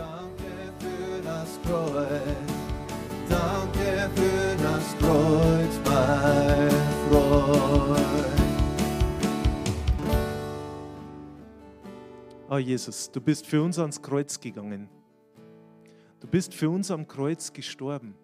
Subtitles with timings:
[0.00, 2.22] Danke für das Kreuz.
[3.28, 6.70] Danke für das Kreuz, mein
[7.10, 8.00] Freund.
[12.48, 14.88] Oh Jesus, du bist für uns ans Kreuz gegangen.
[16.18, 18.14] Du bist für uns am Kreuz gestorben.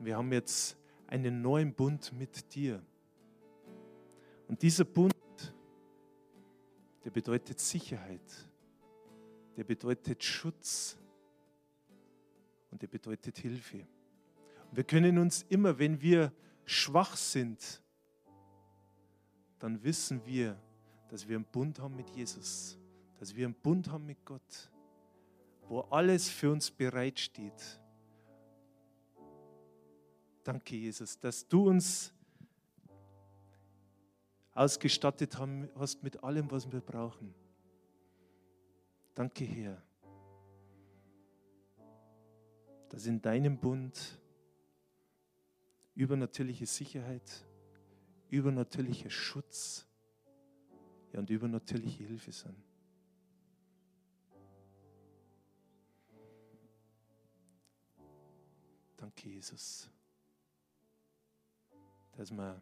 [0.00, 0.76] Wir haben jetzt
[1.06, 2.82] einen neuen Bund mit dir.
[4.48, 5.14] Und dieser Bund,
[7.04, 8.45] der bedeutet Sicherheit,
[9.56, 10.96] der bedeutet Schutz
[12.70, 13.86] und der bedeutet Hilfe.
[14.70, 16.32] Und wir können uns immer, wenn wir
[16.64, 17.82] schwach sind,
[19.58, 20.60] dann wissen wir,
[21.08, 22.78] dass wir einen Bund haben mit Jesus,
[23.18, 24.70] dass wir einen Bund haben mit Gott,
[25.68, 27.80] wo alles für uns bereitsteht.
[30.44, 32.12] Danke, Jesus, dass du uns
[34.52, 37.34] ausgestattet hast mit allem, was wir brauchen.
[39.16, 39.82] Danke, Herr,
[42.90, 44.20] dass in deinem Bund
[45.94, 47.46] übernatürliche Sicherheit,
[48.28, 49.86] übernatürlicher Schutz
[51.14, 52.62] ja, und übernatürliche Hilfe sind.
[58.98, 59.88] Danke, Jesus,
[62.12, 62.60] dass wir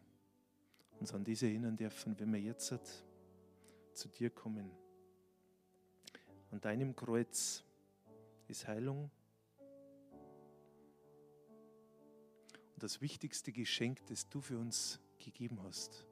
[1.01, 2.73] uns an diese erinnern dürfen, wenn wir jetzt
[3.93, 4.84] zu dir kommen.
[6.55, 7.65] An deinem Kreuz
[8.47, 9.11] ist Heilung.
[12.75, 16.07] Und das wichtigste Geschenk, das du für uns gegeben hast,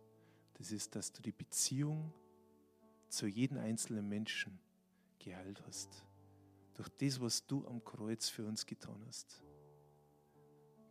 [0.55, 2.13] das ist, dass du die Beziehung
[3.09, 4.59] zu jedem einzelnen Menschen
[5.21, 6.05] geheilt hast.
[6.75, 9.45] Durch das, was du am Kreuz für uns getan hast.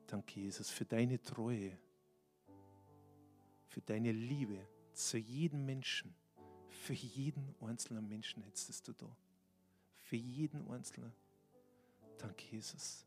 [0.08, 1.78] Danke, Jesus, für deine Treue,
[3.68, 6.16] für deine Liebe zu jedem Menschen.
[6.70, 9.14] Für jeden einzelnen Menschen hättest du da.
[10.12, 11.14] Für jeden einzelnen.
[12.18, 13.06] Danke, Jesus.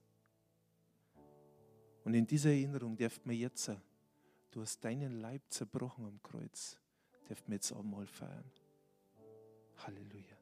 [2.02, 3.70] Und in dieser Erinnerung dürfen wir jetzt,
[4.50, 6.78] du hast deinen Leib zerbrochen am Kreuz,
[7.28, 8.50] dürfen wir jetzt auch mal feiern.
[9.76, 10.38] Halleluja.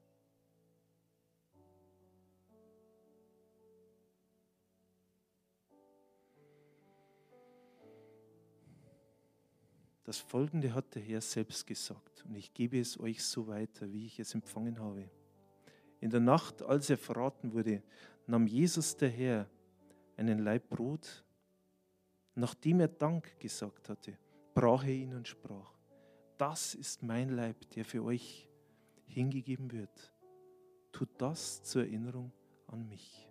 [10.05, 14.07] Das Folgende hat der Herr selbst gesagt und ich gebe es euch so weiter, wie
[14.07, 15.11] ich es empfangen habe.
[16.03, 17.81] In der Nacht, als er verraten wurde,
[18.27, 19.49] nahm Jesus der Herr
[20.17, 21.25] einen Laib Brot.
[22.35, 24.19] Nachdem er Dank gesagt hatte,
[24.53, 25.73] brach er ihn und sprach,
[26.39, 28.49] das ist mein Leib, der für euch
[29.07, 30.13] hingegeben wird.
[30.91, 32.33] Tut das zur Erinnerung
[32.67, 33.29] an mich.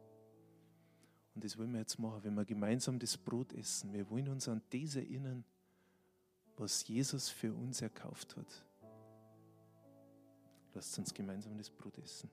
[1.35, 3.91] Und das wollen wir jetzt machen, wenn wir gemeinsam das Brot essen.
[3.91, 5.43] Wir wollen uns an das erinnern,
[6.55, 8.65] was Jesus für uns erkauft hat.
[10.73, 12.29] Lasst uns gemeinsam das Brot essen.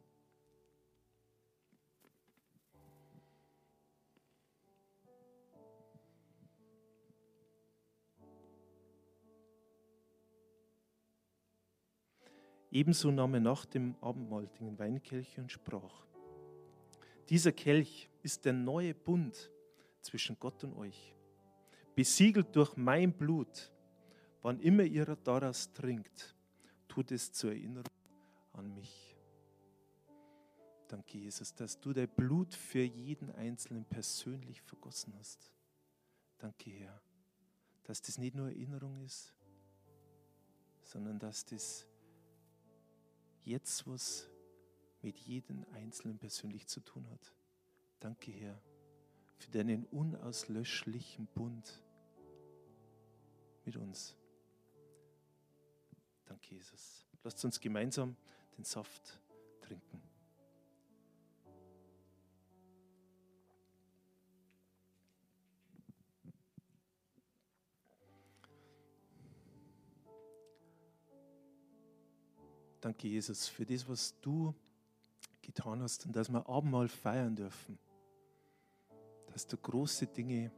[12.70, 16.06] Ebenso nahm er nach dem Abendmahl den Weinkelch und sprach,
[17.28, 19.50] dieser Kelch ist der neue Bund
[20.00, 21.14] zwischen Gott und euch,
[21.94, 23.72] besiegelt durch mein Blut.
[24.42, 26.34] Wann immer ihr daraus trinkt,
[26.86, 27.84] tut es zur Erinnerung
[28.52, 29.16] an mich.
[30.88, 35.52] Danke, Jesus, dass du dein Blut für jeden Einzelnen persönlich vergossen hast.
[36.38, 37.02] Danke, Herr,
[37.82, 39.34] dass das nicht nur Erinnerung ist,
[40.84, 41.86] sondern dass das
[43.44, 44.28] jetzt was
[45.02, 47.34] mit jedem Einzelnen persönlich zu tun hat.
[48.00, 48.60] Danke, Herr,
[49.36, 51.82] für deinen unauslöschlichen Bund
[53.64, 54.16] mit uns.
[56.26, 57.06] Danke, Jesus.
[57.22, 58.16] Lasst uns gemeinsam
[58.56, 59.20] den Saft
[59.60, 60.07] trinken.
[72.80, 74.54] Danke, Jesus, für das, was du
[75.42, 77.78] getan hast und dass wir Abendmahl feiern dürfen.
[79.32, 80.52] Dass du große Dinge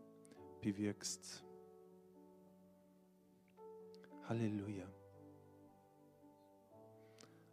[0.60, 1.44] bewirkst.
[4.28, 4.86] Halleluja.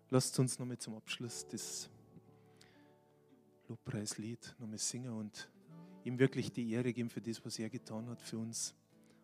[0.10, 1.90] Lasst uns nochmal zum Abschluss das
[3.68, 5.50] Lobpreislied nochmal singen und
[6.04, 8.74] ihm wirklich die Ehre geben für das, was er getan hat für uns,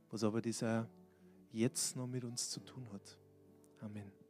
[0.09, 0.85] was aber das auch
[1.51, 3.17] jetzt noch mit uns zu tun hat.
[3.79, 4.22] Amen.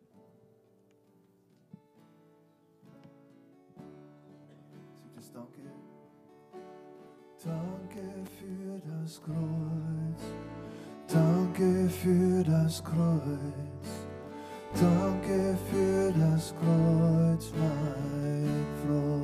[5.33, 5.61] Danke.
[7.43, 10.21] Danke für das Kreuz.
[11.07, 14.07] Danke für das Kreuz.
[14.79, 19.22] Danke für das Kreuz, mein Freund.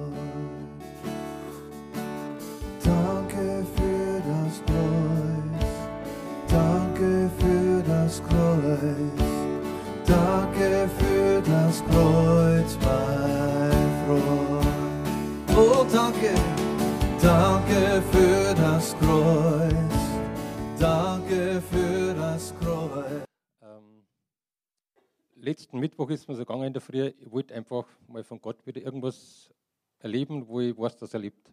[25.50, 28.63] Letzten Mittwoch ist mir so gegangen in der Früh, ich wollte einfach mal von Gott
[28.68, 29.50] wieder irgendwas
[29.98, 31.51] erleben, wo ich weiß, dass er lebt.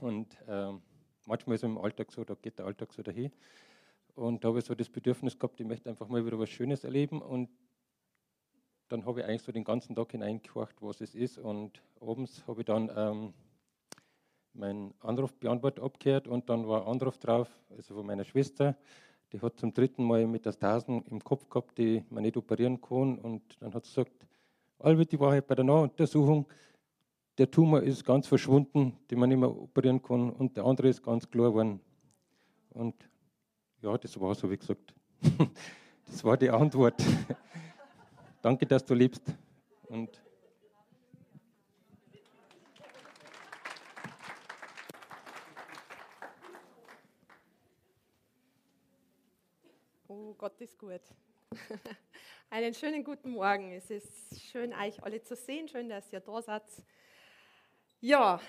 [0.00, 0.82] Und ähm,
[1.24, 3.30] manchmal ist es im Alltag so, da geht der Alltag so dahin.
[4.16, 6.82] Und da habe ich so das Bedürfnis gehabt, ich möchte einfach mal wieder was Schönes
[6.82, 7.22] erleben.
[7.22, 7.48] Und
[8.88, 11.38] dann habe ich eigentlich so den ganzen Tag hineingehorcht, was es ist.
[11.38, 13.32] Und abends habe ich dann ähm,
[14.54, 18.76] meinen Anrufbeantworter abgehört und dann war ein Anruf drauf, also von meiner Schwester.
[19.32, 23.18] Die hat zum dritten Mal Metastasen im Kopf gehabt, die man nicht operieren kann.
[23.18, 24.26] Und dann hat sie gesagt,
[24.78, 26.46] Albert, die Wahrheit bei der Nahuntersuchung,
[27.36, 31.02] der Tumor ist ganz verschwunden, den man nicht mehr operieren kann, und der andere ist
[31.02, 31.80] ganz klar geworden.
[32.70, 32.94] Und
[33.82, 34.94] ja, das war so, wie gesagt.
[36.06, 37.02] das war die Antwort.
[38.42, 39.22] Danke, dass du lebst.
[39.88, 40.20] Und
[50.10, 51.00] Oh, Gott ist gut.
[52.50, 53.72] Einen schönen guten Morgen.
[53.72, 55.66] Es ist schön, euch alle zu sehen.
[55.66, 56.62] Schön, dass ihr da seid.
[58.00, 58.40] Ja,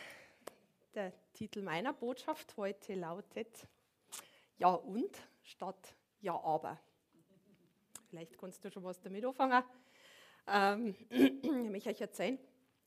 [0.94, 3.68] der Titel meiner Botschaft heute lautet
[4.60, 6.80] Ja und statt Ja aber.
[8.12, 9.64] Vielleicht kannst du schon was damit anfangen.
[10.46, 12.38] Ähm, ich möchte euch erzählen,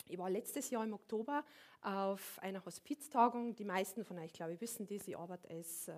[0.06, 1.44] ich war letztes Jahr im Oktober
[1.81, 3.56] auf einer Hospiztagung.
[3.56, 5.08] Die meisten von euch, glaube ich, wissen das.
[5.08, 5.94] Ich arbeite als äh,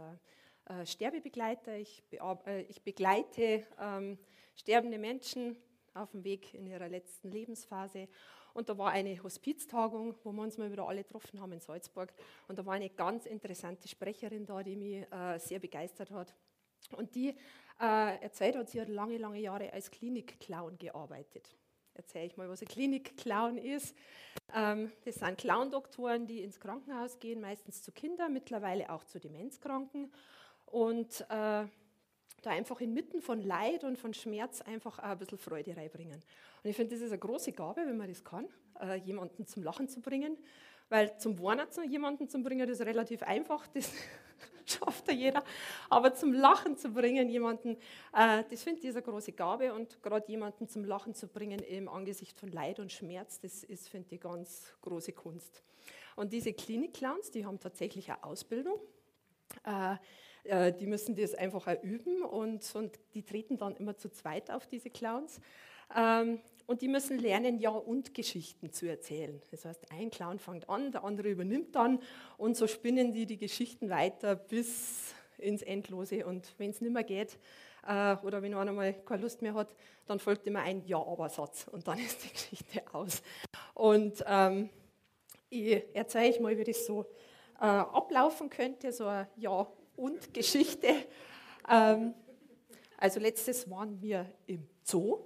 [0.66, 1.76] äh, Sterbebegleiter.
[1.76, 4.18] Ich, äh, ich begleite ähm,
[4.56, 5.56] sterbende Menschen
[5.94, 8.08] auf dem Weg in ihrer letzten Lebensphase.
[8.54, 12.12] Und da war eine Hospiztagung, wo wir uns mal wieder alle getroffen haben in Salzburg.
[12.46, 16.34] Und da war eine ganz interessante Sprecherin da, die mich äh, sehr begeistert hat.
[16.92, 17.30] Und die
[17.80, 21.56] äh, erzählt hat, sie hat lange, lange Jahre als Klinikclown gearbeitet.
[21.94, 23.96] Erzähle ich mal, was ein Klinikclown ist.
[24.54, 30.12] Ähm, das sind Clown-Doktoren, die ins Krankenhaus gehen, meistens zu Kindern, mittlerweile auch zu Demenzkranken.
[30.74, 31.66] Und äh,
[32.42, 36.20] da einfach inmitten von Leid und von Schmerz einfach ein bisschen Freude reinbringen.
[36.64, 38.48] Und ich finde, das ist eine große Gabe, wenn man das kann,
[38.80, 40.36] äh, jemanden zum Lachen zu bringen.
[40.88, 43.92] Weil zum Warnen zu jemanden zu bringen, das ist relativ einfach, das
[44.66, 45.44] schafft ja jeder.
[45.88, 47.76] Aber zum Lachen zu bringen, jemanden,
[48.12, 49.72] äh, das finde ich eine große Gabe.
[49.72, 53.88] Und gerade jemanden zum Lachen zu bringen im Angesicht von Leid und Schmerz, das ist,
[53.88, 55.62] finde ich, ganz große Kunst.
[56.16, 58.80] Und diese Klinik-Clowns, die haben tatsächlich eine Ausbildung.
[59.62, 59.98] Äh,
[60.44, 64.50] äh, die müssen das einfach auch üben und, und die treten dann immer zu zweit
[64.50, 65.40] auf diese Clowns.
[65.94, 69.40] Ähm, und die müssen lernen, Ja- und Geschichten zu erzählen.
[69.50, 72.00] Das heißt, ein Clown fängt an, der andere übernimmt dann
[72.38, 76.24] und so spinnen die die Geschichten weiter bis ins Endlose.
[76.24, 77.38] Und wenn es nicht mehr geht
[77.86, 79.74] äh, oder wenn einer mal keine Lust mehr hat,
[80.06, 83.22] dann folgt immer ein Ja-Aber-Satz und dann ist die Geschichte aus.
[83.74, 84.70] Und ähm,
[85.50, 87.06] ich erzähle euch mal, wie das so
[87.60, 91.06] äh, ablaufen könnte, so ein Ja- und Geschichte.
[91.68, 92.14] Ähm,
[92.98, 95.18] also letztes waren wir im Zoo.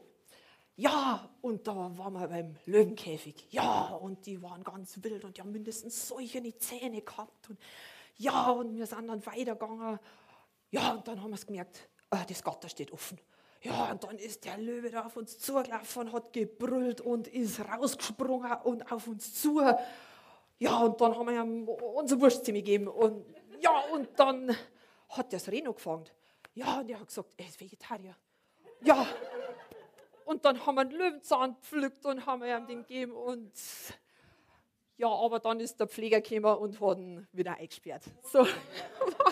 [0.77, 3.47] Ja, und da waren wir beim Löwenkäfig.
[3.51, 7.51] Ja, und die waren ganz wild und die haben mindestens solche Zähne gehabt.
[7.51, 7.59] Und
[8.17, 9.99] ja, und wir sind dann weitergegangen.
[10.71, 13.19] Ja, und dann haben wir gemerkt, äh, das Gatter steht offen.
[13.61, 18.53] Ja, und dann ist der Löwe da auf uns zugelaufen hat gebrüllt und ist rausgesprungen
[18.63, 19.61] und auf uns zu.
[20.61, 22.87] Ja, und dann haben wir ihm unser Wurstzimmer gegeben.
[22.87, 23.25] Und
[23.61, 24.51] ja, und dann
[25.09, 26.09] hat der das Reno gefangen.
[26.55, 28.17] Ja, und er hat gesagt, er ist Vegetarier.
[28.83, 29.07] Ja,
[30.25, 33.13] und dann haben wir einen Löwenzahn gepflückt und haben ihm den gegeben.
[33.13, 33.53] Und
[34.99, 38.05] ja, aber dann ist der Pfleger gekommen und hat ihn wieder eingesperrt.
[38.25, 38.47] So,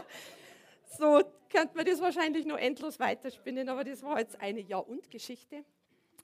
[0.98, 5.64] so könnte man das wahrscheinlich noch endlos weiterspinnen, aber das war jetzt eine Ja-und-Geschichte.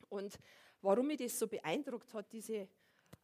[0.09, 0.39] Und
[0.81, 2.69] warum mich das so beeindruckt hat, diese,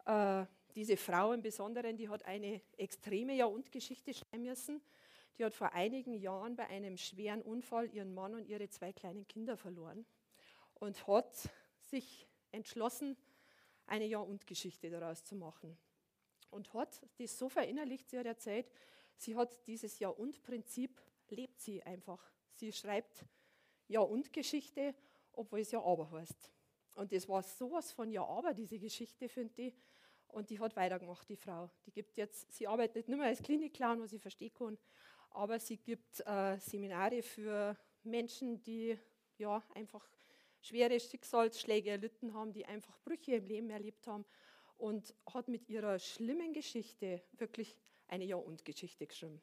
[0.05, 0.45] äh,
[0.75, 4.81] diese Frau im Besonderen, die hat eine extreme Ja-und-Geschichte schreiben müssen.
[5.39, 9.27] Die hat vor einigen Jahren bei einem schweren Unfall ihren Mann und ihre zwei kleinen
[9.29, 10.05] Kinder verloren
[10.75, 11.49] und hat
[11.81, 13.17] sich entschlossen,
[13.87, 15.77] eine Ja-und-Geschichte daraus zu machen.
[16.51, 18.71] Und hat das so verinnerlicht, sie hat erzählt,
[19.17, 22.23] sie hat dieses Ja-und-Prinzip, lebt sie einfach.
[22.53, 23.25] Sie schreibt
[23.89, 24.95] Ja-und-Geschichte,
[25.33, 26.53] obwohl es Ja-aber heißt.
[26.95, 29.81] Und das war sowas von Ja-aber, diese Geschichte, finde ich.
[30.29, 31.71] Und die hat weitergemacht, die Frau.
[31.87, 34.79] Die gibt jetzt, sie arbeitet nicht mehr als Klinikclown, was ich verstehen kann,
[35.31, 38.99] aber sie gibt äh, Seminare für Menschen, die
[39.39, 40.09] ja einfach
[40.61, 44.25] schwere Schicksalsschläge erlitten haben, die einfach Brüche im Leben erlebt haben
[44.77, 47.77] und hat mit ihrer schlimmen Geschichte wirklich
[48.09, 49.41] eine Ja-und-Geschichte geschrieben.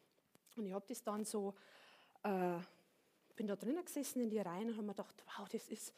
[0.55, 1.55] Und ich habe das dann so,
[2.23, 2.57] äh,
[3.35, 5.93] bin da drinnen gesessen in die Reihen und habe mir gedacht, wow, das ist,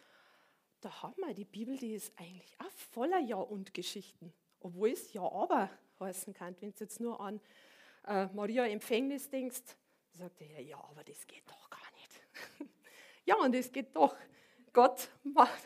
[0.82, 4.34] da haben wir die Bibel, die ist eigentlich auch voller Ja-und-Geschichten.
[4.60, 6.56] Obwohl es Ja-aber heißen kann.
[6.60, 7.40] Wenn du jetzt nur an
[8.06, 9.62] äh, Maria Empfängnis denkst,
[10.14, 12.70] sagt er, ja, aber das geht doch gar nicht.
[13.26, 14.16] ja, und es geht doch.
[14.74, 15.10] Gott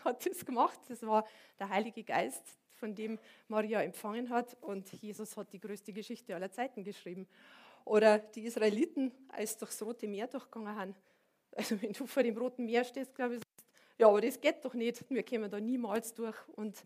[0.05, 0.79] hat das gemacht.
[0.87, 1.27] Das war
[1.59, 4.57] der Heilige Geist, von dem Maria empfangen hat.
[4.61, 7.27] Und Jesus hat die größte Geschichte aller Zeiten geschrieben.
[7.85, 10.95] Oder die Israeliten, als durchs Rote Meer durchgegangen sind.
[11.53, 13.41] Also wenn du vor dem Roten Meer stehst, glaube ich,
[13.97, 15.03] ja, aber das geht doch nicht.
[15.09, 16.35] Wir kommen da niemals durch.
[16.55, 16.83] Und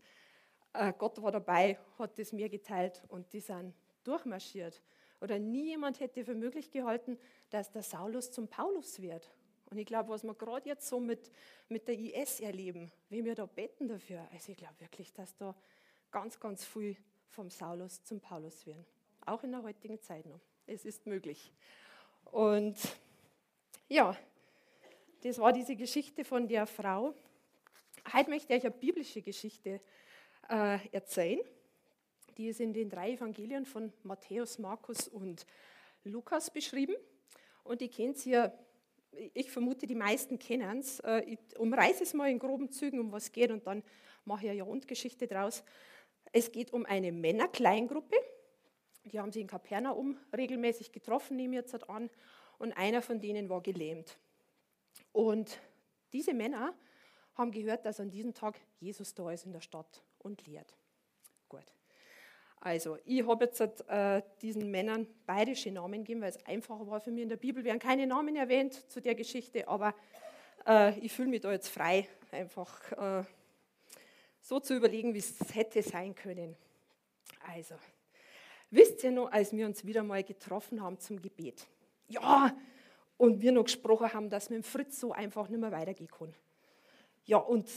[0.98, 4.80] Gott war dabei, hat das Meer geteilt und die sind durchmarschiert.
[5.20, 7.18] Oder niemand hätte für möglich gehalten,
[7.50, 9.30] dass der Saulus zum Paulus wird.
[9.70, 11.30] Und ich glaube, was wir gerade jetzt so mit,
[11.68, 15.54] mit der IS erleben, wie wir da beten dafür, also ich glaube wirklich, dass da
[16.10, 16.96] ganz, ganz viel
[17.28, 18.86] vom Saulus zum Paulus werden.
[19.24, 20.40] Auch in der heutigen Zeit noch.
[20.66, 21.52] Es ist möglich.
[22.30, 22.76] Und
[23.88, 24.16] ja,
[25.22, 27.14] das war diese Geschichte von der Frau.
[28.12, 29.80] Heute möchte ich euch eine biblische Geschichte
[30.48, 31.40] äh, erzählen.
[32.36, 35.46] Die ist in den drei Evangelien von Matthäus, Markus und
[36.04, 36.94] Lukas beschrieben.
[37.64, 38.52] Und die kennt ihr,
[39.32, 41.00] ich vermute, die meisten kennen es.
[41.00, 43.82] Äh, ich umreiße es mal in groben Zügen, um was geht, und dann
[44.24, 45.64] mache ich eine Jahrhundertgeschichte draus.
[46.32, 48.16] Es geht um eine Männerkleingruppe.
[49.04, 52.10] Die haben sich in Kapernaum regelmäßig getroffen, nehme ich jetzt an.
[52.58, 54.18] Und einer von denen war gelähmt.
[55.12, 55.60] Und
[56.12, 56.74] diese Männer
[57.34, 60.74] haben gehört, dass an diesem Tag Jesus da ist in der Stadt und lehrt.
[61.48, 61.64] Gut.
[62.60, 67.10] Also, ich habe jetzt äh, diesen Männern bayerische Namen gegeben, weil es einfacher war für
[67.10, 67.22] mich.
[67.22, 69.94] In der Bibel werden keine Namen erwähnt zu der Geschichte, aber
[70.66, 73.24] äh, ich fühle mich da jetzt frei, einfach äh,
[74.40, 76.56] so zu überlegen, wie es hätte sein können.
[77.54, 77.76] Also,
[78.70, 81.66] wisst ihr noch, als wir uns wieder mal getroffen haben zum Gebet?
[82.08, 82.56] Ja,
[83.16, 86.34] und wir noch gesprochen haben, dass mit dem Fritz so einfach nicht mehr weitergehen kann.
[87.24, 87.68] Ja, und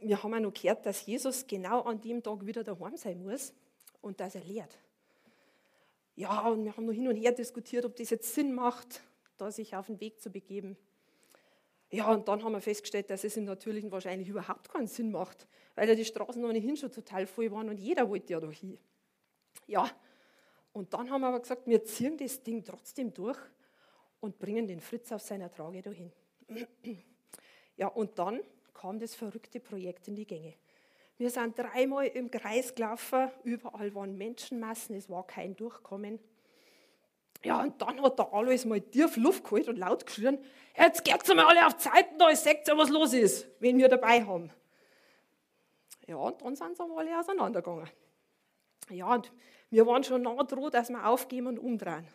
[0.00, 3.52] wir haben auch noch gehört, dass Jesus genau an dem Tag wieder daheim sein muss
[4.00, 4.76] und dass er lehrt.
[6.14, 9.02] Ja, und wir haben noch hin und her diskutiert, ob das jetzt Sinn macht,
[9.36, 10.76] da sich auf den Weg zu begeben.
[11.90, 15.46] Ja, und dann haben wir festgestellt, dass es im Natürlichen wahrscheinlich überhaupt keinen Sinn macht,
[15.74, 18.78] weil ja die Straßen ohnehin schon total voll waren und jeder wollte ja da hin.
[19.66, 19.88] Ja,
[20.72, 23.38] und dann haben wir aber gesagt, wir ziehen das Ding trotzdem durch
[24.20, 26.12] und bringen den Fritz auf seiner Trage dahin.
[27.78, 28.40] Ja, und dann
[28.76, 30.54] kam das verrückte Projekt in die Gänge.
[31.18, 36.18] Wir sind dreimal im Kreis gelaufen, überall waren Menschenmassen, es war kein Durchkommen.
[37.42, 40.38] Ja, und dann hat der Alois mal tief Luft geholt und laut geschrien,
[40.76, 44.24] jetzt geht's mal alle auf Zeiten da, seht ihr, was los ist, wenn wir dabei
[44.24, 44.50] haben.
[46.06, 47.88] Ja, und dann sind sie aber alle auseinandergegangen.
[48.90, 49.32] Ja, und
[49.70, 52.06] wir waren schon nah dran, dass wir aufgeben und umdrehen.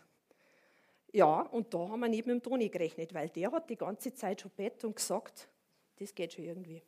[1.12, 4.42] Ja, und da haben wir neben dem Toni gerechnet, weil der hat die ganze Zeit
[4.42, 5.50] schon bett und gesagt,
[6.02, 6.82] das geht schon irgendwie.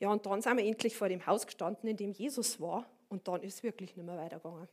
[0.00, 3.28] Ja, und dann sind wir endlich vor dem Haus gestanden, in dem Jesus war, und
[3.28, 4.68] dann ist es wirklich nicht mehr weitergegangen.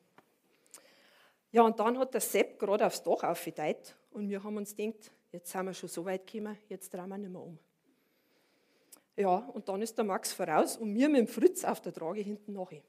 [1.52, 5.12] Ja, und dann hat der Sepp gerade aufs Dach aufgedeiht und wir haben uns gedacht,
[5.32, 7.60] jetzt sind wir schon so weit gekommen, jetzt drehen wir nicht mehr um.
[9.18, 12.22] Ja, und dann ist der Max voraus und wir mit dem Fritz auf der Trage
[12.22, 12.82] hinten nachher.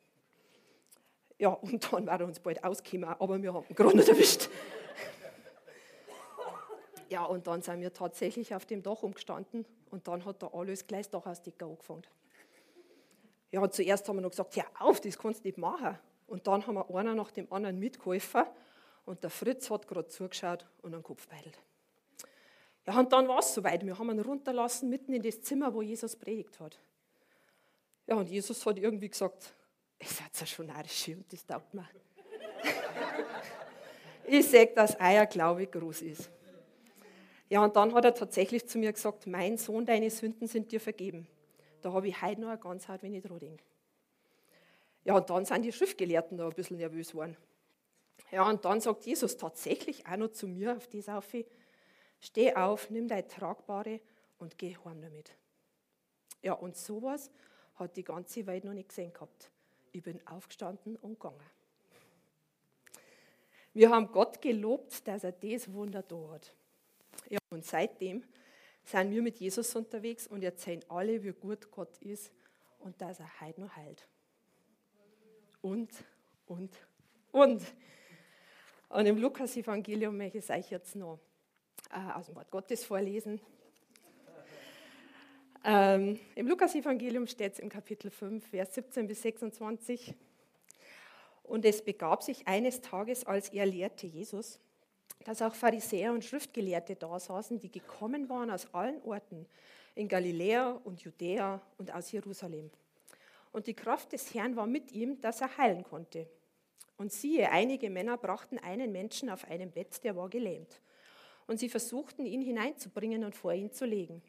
[1.39, 4.49] Ja, und dann war er uns bald ausgekommen, aber wir haben ihn gerade nicht erwischt.
[7.11, 10.87] Ja, und dann sind wir tatsächlich auf dem Dach umgestanden und dann hat der alles
[10.87, 12.05] gleich Dach aus Decker angefangen.
[13.51, 15.99] Ja, zuerst haben wir noch gesagt, hör auf, das kannst du nicht machen.
[16.29, 18.45] Und dann haben wir einer nach dem anderen mitgeholfen
[19.07, 21.59] und der Fritz hat gerade zugeschaut und einen Kopf beidelt.
[22.87, 23.85] Ja, und dann war es soweit.
[23.85, 26.79] Wir haben ihn runterlassen mitten in das Zimmer, wo Jesus predigt hat.
[28.07, 29.53] Ja, und Jesus hat irgendwie gesagt,
[29.99, 31.89] ihr seid ja schon narrisch und das taugt mir.
[34.27, 36.31] ich sage, dass euer Glaube groß ist.
[37.51, 40.81] Ja, und dann hat er tatsächlich zu mir gesagt, mein Sohn, deine Sünden sind dir
[40.81, 41.27] vergeben.
[41.83, 43.65] Da habe ich heute noch eine ganz hart, wenn ich dran denke.
[45.05, 47.37] Ja, und dann sind die Schriftgelehrten da ein bisschen nervös geworden.
[48.31, 51.45] Ja, und dann sagt Jesus tatsächlich auch noch zu mir auf die Saufe,
[52.21, 54.01] steh auf, nimm dein Tragbare
[54.39, 55.35] und geh heim damit.
[56.43, 57.33] Ja, und sowas
[57.75, 59.51] hat die ganze Welt noch nicht gesehen gehabt.
[59.91, 61.41] Ich bin aufgestanden und gegangen.
[63.73, 66.55] Wir haben Gott gelobt, dass er das Wunder da hat.
[67.29, 68.25] Ja, und seitdem
[68.85, 72.33] sind wir mit Jesus unterwegs und erzählen alle, wie gut Gott ist
[72.79, 74.09] und dass er heute noch heilt.
[75.61, 75.91] Und,
[76.47, 76.71] und,
[77.33, 77.63] und.
[78.89, 81.21] Und im Lukas-Evangelium möchte ich euch jetzt noch
[81.91, 83.41] äh, aus dem Wort Gottes vorlesen.
[85.63, 90.15] Ähm, Im Lukas-Evangelium steht es im Kapitel 5, Vers 17 bis 26.
[91.43, 94.59] Und es begab sich eines Tages, als er lehrte Jesus,
[95.25, 99.47] dass auch Pharisäer und Schriftgelehrte da saßen, die gekommen waren aus allen Orten,
[99.95, 102.71] in Galiläa und Judäa und aus Jerusalem.
[103.53, 106.29] Und die Kraft des Herrn war mit ihm, dass er heilen konnte.
[106.97, 110.81] Und siehe, einige Männer brachten einen Menschen auf einem Bett, der war gelähmt.
[111.47, 114.23] Und sie versuchten, ihn hineinzubringen und vor ihn zu legen.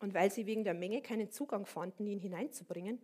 [0.00, 3.00] Und weil sie wegen der Menge keinen Zugang fanden, ihn hineinzubringen,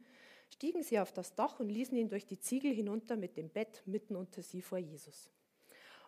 [0.50, 3.82] stiegen sie auf das Dach und ließen ihn durch die Ziegel hinunter mit dem Bett
[3.86, 5.30] mitten unter sie vor Jesus.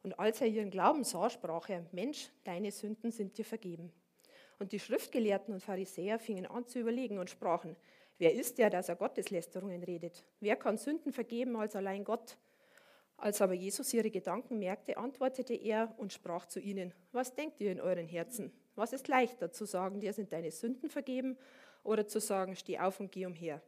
[0.04, 3.90] Und als er ihren Glauben sah, sprach er, Mensch, deine Sünden sind dir vergeben.
[4.58, 7.74] Und die Schriftgelehrten und Pharisäer fingen an zu überlegen und sprachen,
[8.18, 10.22] wer ist der, dass er Gotteslästerungen redet?
[10.40, 12.36] Wer kann Sünden vergeben als allein Gott?
[13.16, 17.72] Als aber Jesus ihre Gedanken merkte, antwortete er und sprach zu ihnen, was denkt ihr
[17.72, 18.52] in euren Herzen?
[18.74, 21.38] Was ist leichter zu sagen, dir sind deine Sünden vergeben
[21.82, 23.62] oder zu sagen, steh auf und geh umher?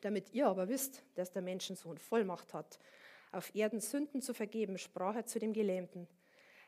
[0.00, 2.80] Damit ihr aber wisst, dass der Menschensohn Vollmacht hat,
[3.32, 6.08] auf Erden Sünden zu vergeben, sprach er zu dem Gelähmten.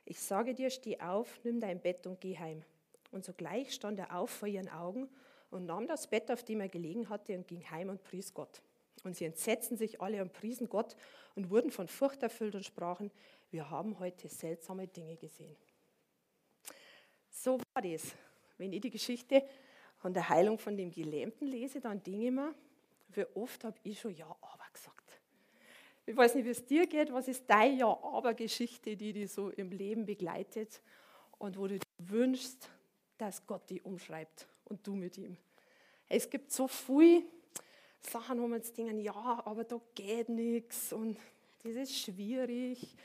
[0.05, 2.65] Ich sage dir, steh auf, nimm dein Bett und geh heim.
[3.11, 5.09] Und sogleich stand er auf vor ihren Augen
[5.51, 8.63] und nahm das Bett, auf dem er gelegen hatte, und ging heim und pries Gott.
[9.05, 10.97] Und sie entsetzten sich alle und priesen Gott
[11.35, 13.11] und wurden von Furcht erfüllt und sprachen,
[13.51, 15.57] wir haben heute seltsame Dinge gesehen.
[17.29, 18.15] So war das.
[18.57, 19.45] Wenn ich die Geschichte
[19.97, 22.55] von der Heilung von dem Gelähmten lese, dann denke ich mir,
[23.09, 24.62] wie oft habe ich schon Ja, aber.
[26.05, 27.13] Ich weiß nicht, wie es dir geht.
[27.13, 30.83] Was ist deine Ja-Aber-Geschichte, die dich so im Leben begleitet
[31.39, 32.69] und wo du dir wünschst,
[33.19, 35.37] dass Gott die umschreibt und du mit ihm?
[36.09, 37.23] Es gibt so viele
[38.01, 41.17] Sachen, wo man jetzt denken, ja, aber da geht nichts und
[41.63, 42.97] das ist schwierig.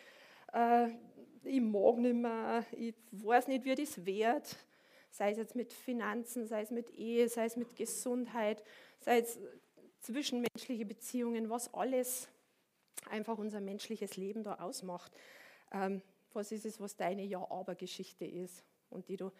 [0.51, 0.89] Äh,
[1.43, 4.57] ich mag nicht mehr, ich weiß nicht, wie das wird.
[5.11, 8.63] Sei es jetzt mit Finanzen, sei es mit Ehe, sei es mit Gesundheit,
[8.99, 9.37] sei es
[10.01, 12.27] zwischenmenschliche Beziehungen, was alles
[13.09, 15.11] einfach unser menschliches Leben da ausmacht.
[15.71, 16.01] Ähm,
[16.33, 19.31] was ist es, was deine Ja-Aber-Geschichte ist und die du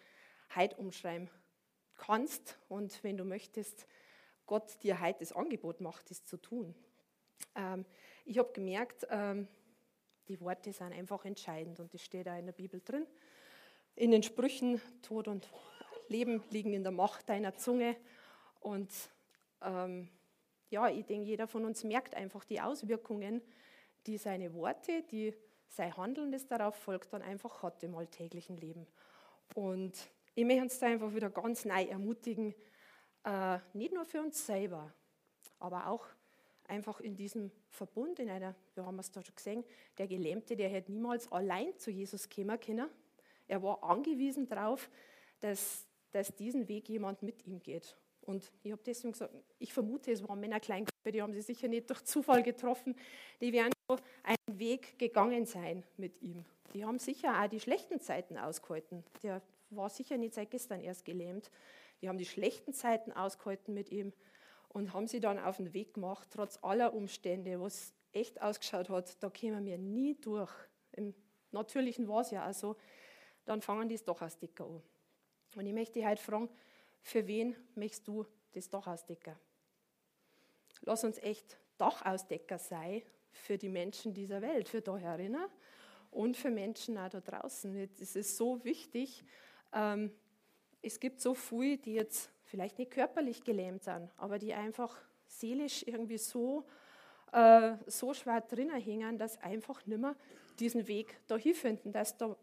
[0.54, 1.30] heute umschreiben
[1.96, 3.86] kannst und wenn du möchtest,
[4.46, 6.74] Gott dir heute das Angebot macht, das zu tun.
[7.54, 7.84] Ähm,
[8.24, 9.46] ich habe gemerkt, ähm,
[10.28, 13.06] die Worte sind einfach entscheidend und das steht auch in der Bibel drin.
[13.94, 15.48] In den Sprüchen, Tod und
[16.08, 17.96] Leben liegen in der Macht deiner Zunge
[18.60, 18.90] und
[19.60, 20.08] ähm,
[20.70, 23.42] ja, ich denke, jeder von uns merkt einfach die Auswirkungen,
[24.06, 25.34] die seine Worte, die
[25.68, 28.86] sein Handeln, das darauf folgt, dann einfach hat im alltäglichen Leben.
[29.54, 29.92] Und
[30.34, 32.54] ich möchte uns da einfach wieder ganz neu ermutigen,
[33.24, 34.92] äh, nicht nur für uns selber,
[35.58, 36.06] aber auch
[36.66, 39.64] einfach in diesem Verbund, in einer, wir haben es da schon gesehen,
[39.96, 42.88] der Gelähmte, der hätte niemals allein zu Jesus kommen können.
[43.46, 44.90] Er war angewiesen darauf,
[45.40, 47.96] dass, dass diesen Weg jemand mit ihm geht.
[48.28, 51.66] Und ich habe deswegen gesagt, ich vermute, es waren Männer Kleingruppe, die haben sie sicher
[51.66, 52.94] nicht durch Zufall getroffen,
[53.40, 56.44] die werden so einen Weg gegangen sein mit ihm.
[56.74, 59.02] Die haben sicher auch die schlechten Zeiten ausgehalten.
[59.22, 61.50] Der war sicher nicht seit gestern erst gelähmt.
[62.02, 64.12] Die haben die schlechten Zeiten ausgehalten mit ihm
[64.68, 68.90] und haben sie dann auf den Weg gemacht, trotz aller Umstände, wo es echt ausgeschaut
[68.90, 70.52] hat, da kämen wir nie durch.
[70.92, 71.14] Im
[71.50, 72.76] Natürlichen war es ja auch so.
[73.46, 74.82] Dann fangen die es doch aus dicker an.
[75.56, 76.50] Und ich möchte heute fragen,
[77.08, 79.38] für wen möchtest du das Dachausdecker?
[80.82, 85.46] Lass uns echt Dachausdecker sein für die Menschen dieser Welt, für da herinnen
[86.10, 87.88] und für Menschen auch da draußen.
[88.00, 89.24] Es ist so wichtig.
[89.72, 90.12] Ähm,
[90.82, 95.84] es gibt so viele, die jetzt vielleicht nicht körperlich gelähmt sind, aber die einfach seelisch
[95.86, 96.64] irgendwie so,
[97.32, 100.16] äh, so schwer drinnen hängen, dass einfach nicht mehr
[100.58, 102.36] diesen Weg dahin finden, dass da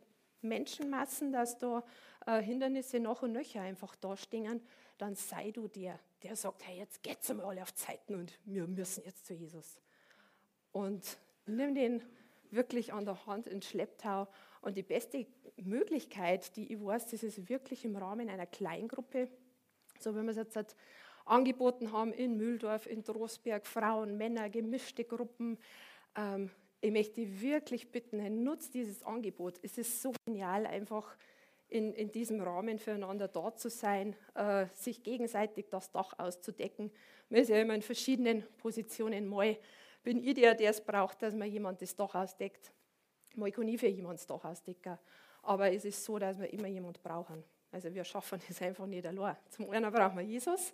[0.47, 1.83] Menschenmassen, dass da
[2.25, 4.61] äh, Hindernisse noch und nöcher einfach da stehen,
[4.97, 8.67] dann sei du der, der sagt, hey, jetzt geht's einmal alle auf Zeiten und wir
[8.67, 9.81] müssen jetzt zu Jesus.
[10.71, 12.01] Und nimm den
[12.51, 14.27] wirklich an der Hand in Schlepptau.
[14.61, 15.27] Und die beste
[15.57, 19.29] Möglichkeit, die ich weiß, das ist wirklich im Rahmen einer Kleingruppe,
[19.99, 20.75] so wie wir es jetzt halt
[21.25, 25.57] angeboten haben in Mühldorf, in Trostberg, Frauen, Männer, gemischte Gruppen.
[26.15, 26.49] Ähm,
[26.81, 29.59] ich möchte wirklich bitten, nutzt dieses Angebot.
[29.63, 31.15] Es ist so genial, einfach
[31.67, 36.91] in, in diesem Rahmen füreinander da zu sein, äh, sich gegenseitig das Dach auszudecken.
[37.29, 39.25] Man ist ja immer in verschiedenen Positionen.
[39.25, 39.57] Mal
[40.03, 42.71] bin ich der, der es braucht, dass man jemand das Dach ausdeckt.
[43.35, 44.97] Mal kann ich für jemand das Dach ausdecken.
[45.41, 47.43] Aber es ist so, dass wir immer jemand brauchen.
[47.71, 49.35] Also wir schaffen das einfach nicht allein.
[49.49, 50.73] Zum einen brauchen wir Jesus.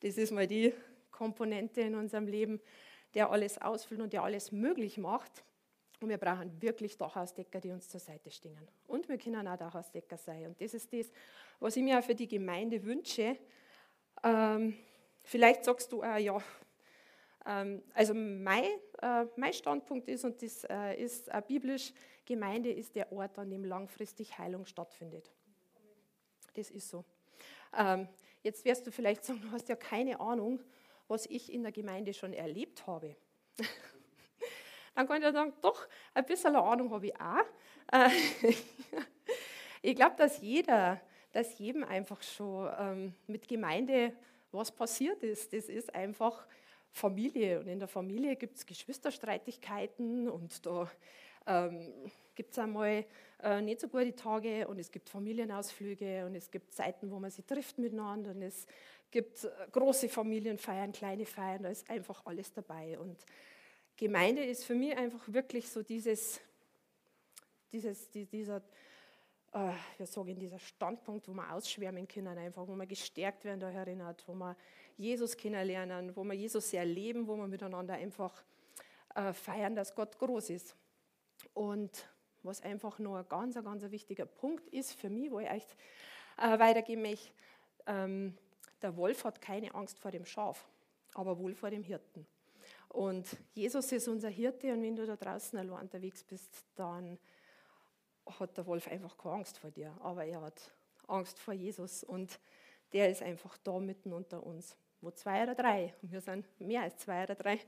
[0.00, 0.72] Das ist mal die
[1.10, 2.60] Komponente in unserem Leben,
[3.14, 5.44] der alles ausfüllt und der alles möglich macht.
[6.00, 8.68] Und wir brauchen wirklich Dachausdecker, die uns zur Seite stehen.
[8.86, 10.46] Und wir können auch Dachausdecker sein.
[10.46, 11.10] Und das ist das,
[11.58, 13.36] was ich mir auch für die Gemeinde wünsche.
[14.22, 14.76] Ähm,
[15.22, 16.42] vielleicht sagst du, äh, ja,
[17.46, 18.64] ähm, also mein,
[19.02, 21.92] äh, mein, Standpunkt ist, und das äh, ist biblisch,
[22.24, 25.30] Gemeinde ist der Ort, an dem langfristig Heilung stattfindet.
[26.54, 27.04] Das ist so.
[27.76, 28.08] Ähm,
[28.42, 30.60] jetzt wirst du vielleicht sagen, du hast ja keine Ahnung,
[31.10, 33.16] was ich in der Gemeinde schon erlebt habe.
[34.94, 37.44] Dann kann ich sagen, doch, ein bisschen Ahnung habe ich auch.
[37.92, 38.10] Äh,
[39.82, 41.00] ich glaube, dass jeder
[41.32, 44.12] dass jedem einfach schon ähm, mit Gemeinde
[44.52, 45.52] was passiert ist.
[45.52, 46.46] Das ist einfach
[46.90, 50.90] Familie und in der Familie gibt es Geschwisterstreitigkeiten und da
[51.46, 51.92] ähm,
[52.34, 53.04] gibt es einmal
[53.42, 57.30] äh, nicht so gute Tage und es gibt Familienausflüge und es gibt Zeiten, wo man
[57.30, 58.66] sich trifft miteinander und es
[59.10, 62.98] gibt äh, große Familienfeiern, kleine Feiern, da ist einfach alles dabei.
[62.98, 63.24] Und
[63.96, 66.40] Gemeinde ist für mich einfach wirklich so dieses,
[67.72, 68.62] dieses die, dieser,
[69.52, 73.70] äh, wir sagen, dieser Standpunkt, wo wir ausschwärmen können, einfach, wo wir gestärkt werden da
[73.70, 74.56] erinnert, wo wir
[74.96, 78.42] Jesus kennenlernen, wo wir Jesus erleben, wo wir miteinander einfach
[79.14, 80.76] äh, feiern, dass Gott groß ist.
[81.54, 82.08] Und
[82.42, 85.76] was einfach nur ein ganz, ganz wichtiger Punkt ist für mich, wo ich echt
[86.38, 87.30] äh, weitergeben möchte,
[87.86, 88.36] ähm,
[88.82, 90.68] der Wolf hat keine Angst vor dem Schaf,
[91.14, 92.26] aber wohl vor dem Hirten.
[92.88, 97.18] Und Jesus ist unser Hirte und wenn du da draußen allein unterwegs bist, dann
[98.26, 100.72] hat der Wolf einfach keine Angst vor dir, aber er hat
[101.06, 102.38] Angst vor Jesus und
[102.92, 104.76] der ist einfach da mitten unter uns.
[105.00, 107.58] Wo zwei oder drei, und wir sind mehr als zwei oder drei,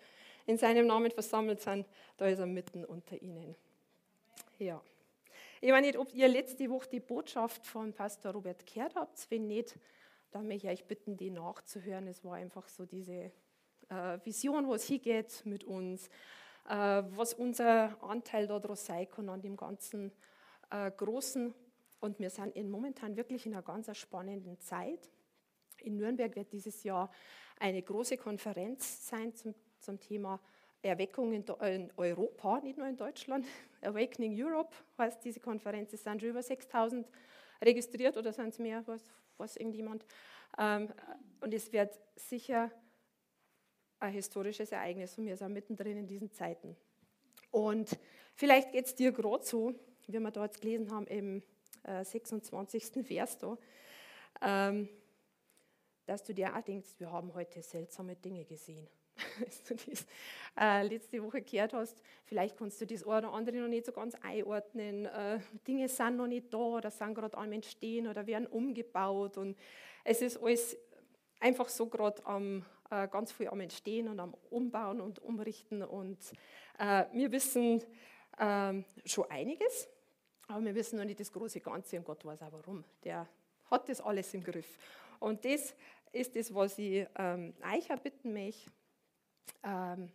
[0.45, 3.55] in seinem Namen versammelt sind, da ist er mitten unter ihnen.
[4.59, 4.83] Ja.
[5.61, 9.31] Ich weiß nicht, ob ihr letzte Woche die Botschaft von Pastor Robert gehört habt.
[9.31, 9.77] Wenn nicht,
[10.33, 12.09] dann möchte ich euch bitten, die nachzuhören.
[12.09, 13.31] Es war einfach so diese
[13.89, 16.09] äh, Vision, wo es hingeht mit uns,
[16.69, 20.11] äh, was unser Anteil daraus sein kann an dem ganzen
[20.71, 21.55] äh, Großen.
[22.01, 25.11] Und wir sind in, momentan wirklich in einer ganz spannenden Zeit.
[25.83, 27.11] In Nürnberg wird dieses Jahr
[27.61, 30.41] eine große Konferenz sein zum, zum Thema
[30.81, 33.47] Erweckung in, in, Europa, nicht nur in Deutschland.
[33.83, 35.93] Awakening Europe heißt diese Konferenz.
[35.93, 37.07] Es sind schon über 6000
[37.63, 39.05] registriert oder sind es mehr, was,
[39.43, 40.07] was irgendjemand.
[40.59, 40.89] Ähm,
[41.41, 42.71] und es wird sicher
[43.99, 46.77] ein historisches Ereignis und wir sind mittendrin in diesen Zeiten.
[47.51, 47.99] Und
[48.35, 49.75] vielleicht geht es dir gerade so,
[50.07, 51.43] wie wir da jetzt gelesen haben im
[51.85, 53.07] äh, 26.
[53.07, 53.59] Vers da,
[54.41, 54.89] ähm,
[56.07, 58.89] dass du dir auch denkst, wir haben heute seltsame Dinge gesehen.
[59.45, 60.07] Als du das
[60.59, 63.93] äh, letzte Woche gehört hast, vielleicht kannst du das eine oder andere noch nicht so
[63.93, 65.07] ganz einordnen.
[65.07, 69.39] Äh, Dinge sind noch nicht da oder sind gerade am Entstehen oder werden umgebaut.
[69.39, 69.57] Und
[70.05, 70.77] es ist alles
[71.41, 75.83] einfach so gerade am, äh, ganz viel am Entstehen und am Umbauen und Umrichten.
[75.83, 76.19] Und
[76.79, 77.83] äh, wir wissen
[78.39, 79.89] ähm, schon einiges,
[80.49, 82.85] aber wir wissen noch nicht das große Ganze und Gott weiß auch warum.
[83.05, 83.29] Der
[83.71, 84.79] hat das alles im Griff.
[85.19, 85.75] Und das
[86.13, 88.71] ist das, was ich ähm, euch bitten möchte.
[89.63, 90.11] Ähm,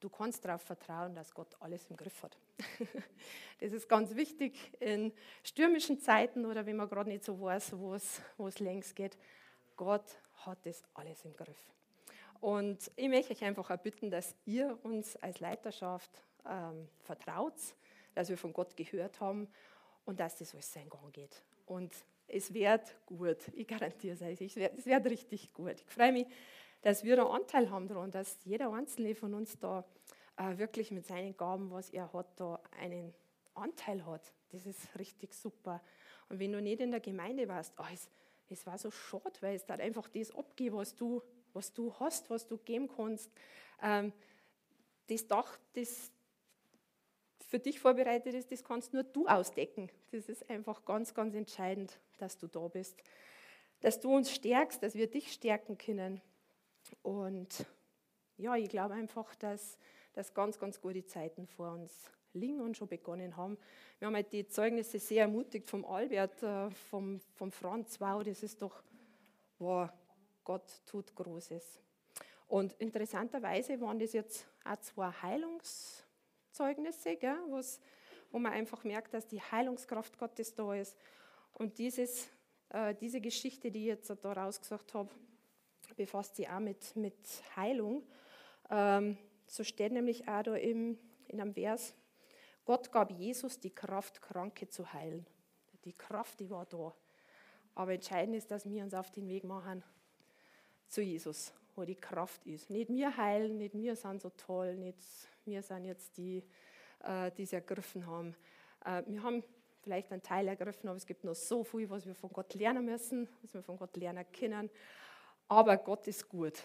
[0.00, 2.36] du kannst darauf vertrauen, dass Gott alles im Griff hat.
[3.60, 7.94] das ist ganz wichtig in stürmischen Zeiten oder wenn man gerade nicht so weiß, wo
[7.94, 9.16] es, wo es längs geht.
[9.76, 11.70] Gott hat das alles im Griff.
[12.40, 16.10] Und ich möchte euch einfach auch bitten, dass ihr uns als Leiterschaft
[16.48, 17.54] ähm, vertraut,
[18.14, 19.48] dass wir von Gott gehört haben
[20.06, 21.42] und dass das alles seinen Gang geht.
[21.66, 21.92] Und
[22.26, 25.82] es wird gut, ich garantiere es euch, es wird, es wird richtig gut.
[25.86, 26.26] Ich freue mich,
[26.82, 29.84] dass wir da Anteil haben daran, dass jeder Einzelne von uns da
[30.36, 33.14] äh, wirklich mit seinen Gaben, was er hat, da einen
[33.54, 34.32] Anteil hat.
[34.50, 35.82] Das ist richtig super.
[36.28, 38.08] Und wenn du nicht in der Gemeinde warst, oh, es,
[38.48, 42.30] es war so schade, weil es da einfach das abgeht, was du, was du hast,
[42.30, 43.30] was du geben kannst.
[43.82, 44.12] Ähm,
[45.08, 46.10] das Dach, das
[47.48, 49.90] für dich vorbereitet ist, das kannst nur du ausdecken.
[50.12, 52.96] Das ist einfach ganz, ganz entscheidend, dass du da bist.
[53.80, 56.20] Dass du uns stärkst, dass wir dich stärken können.
[57.02, 57.66] Und
[58.36, 59.78] ja, ich glaube einfach, dass,
[60.12, 63.58] dass ganz, ganz gute Zeiten vor uns liegen und schon begonnen haben.
[63.98, 68.00] Wir haben halt die Zeugnisse sehr ermutigt vom Albert, äh, vom, vom Franz.
[68.00, 68.82] Wow, das ist doch,
[69.58, 69.90] wow,
[70.44, 71.80] Gott tut Großes.
[72.46, 77.38] Und interessanterweise waren das jetzt auch zwei Heilungszeugnisse, gell,
[78.30, 80.96] wo man einfach merkt, dass die Heilungskraft Gottes da ist.
[81.52, 82.28] Und dieses,
[82.70, 85.10] äh, diese Geschichte, die ich jetzt da rausgesagt habe,
[86.00, 87.14] befasst sich auch mit, mit
[87.56, 88.02] Heilung.
[88.70, 91.94] Ähm, so steht nämlich auch da im, in einem Vers,
[92.64, 95.26] Gott gab Jesus die Kraft, Kranke zu heilen.
[95.84, 96.94] Die Kraft, die war da.
[97.74, 99.84] Aber entscheidend ist, dass wir uns auf den Weg machen
[100.88, 102.70] zu Jesus, wo die Kraft ist.
[102.70, 104.98] Nicht wir heilen, nicht wir sind so toll, nicht
[105.44, 106.42] wir sind jetzt die,
[107.04, 108.34] äh, die es ergriffen haben.
[108.86, 109.44] Äh, wir haben
[109.82, 112.86] vielleicht einen Teil ergriffen, aber es gibt noch so viel, was wir von Gott lernen
[112.86, 114.70] müssen, was wir von Gott lernen können.
[115.50, 116.62] Aber Gott ist gut.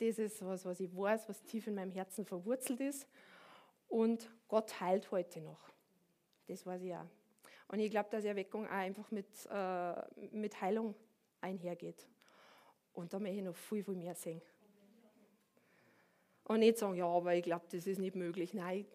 [0.00, 3.06] Das ist was, was ich weiß, was tief in meinem Herzen verwurzelt ist.
[3.88, 5.60] Und Gott heilt heute noch.
[6.48, 7.06] Das weiß ich auch.
[7.68, 9.94] Und ich glaube, dass Erweckung auch einfach mit, äh,
[10.32, 10.96] mit Heilung
[11.40, 12.04] einhergeht.
[12.94, 14.42] Und da möchte ich noch viel, viel mehr sehen.
[16.46, 18.54] Und nicht sagen, ja, aber ich glaube, das ist nicht möglich.
[18.54, 18.86] Nein,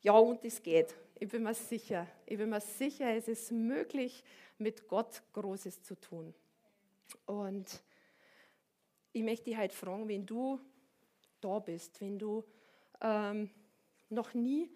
[0.00, 0.94] Ja, und es geht.
[1.20, 2.06] Ich bin mir sicher.
[2.24, 4.24] Ich bin mir sicher, es ist möglich,
[4.56, 6.32] mit Gott Großes zu tun.
[7.26, 7.82] Und
[9.14, 10.60] ich möchte dich halt fragen, wenn du
[11.40, 12.44] da bist, wenn du
[13.00, 13.48] ähm,
[14.10, 14.70] noch nie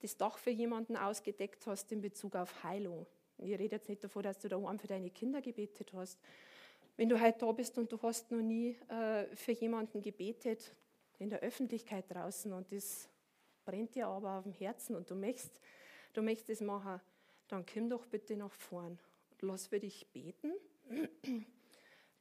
[0.00, 3.06] das Dach für jemanden ausgedeckt hast in Bezug auf Heilung.
[3.38, 6.18] Ich rede jetzt nicht davon, dass du daheim für deine Kinder gebetet hast.
[6.96, 10.74] Wenn du heute da bist und du hast noch nie äh, für jemanden gebetet,
[11.18, 13.08] in der Öffentlichkeit draußen und das
[13.64, 15.60] brennt dir aber auf dem Herzen und du möchtest,
[16.12, 17.00] du möchtest machen,
[17.46, 18.98] dann komm doch bitte nach vorn.
[19.42, 20.52] Lass für dich beten,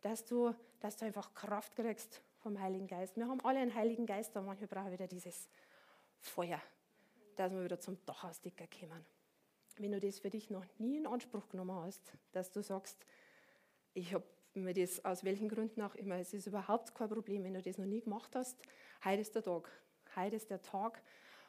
[0.01, 3.17] dass du, dass du einfach Kraft kriegst vom Heiligen Geist.
[3.17, 5.49] Wir haben alle einen Heiligen Geist, aber manchmal brauchen wir wieder dieses
[6.19, 6.61] Feuer,
[7.35, 9.05] dass wir wieder zum Dachausdecker kommen.
[9.77, 13.05] Wenn du das für dich noch nie in Anspruch genommen hast, dass du sagst,
[13.93, 17.53] ich habe mir das aus welchen Gründen auch immer, es ist überhaupt kein Problem, wenn
[17.53, 18.57] du das noch nie gemacht hast,
[19.03, 19.69] heute ist der Tag.
[20.15, 21.01] Heute ist der Tag,